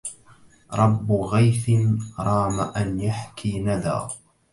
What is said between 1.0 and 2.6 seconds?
غيث رام